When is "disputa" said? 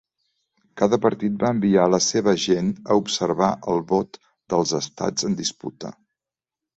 5.43-5.93